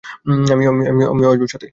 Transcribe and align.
আমিও 1.11 1.29
আসবো 1.31 1.45
সাথে। 1.47 1.67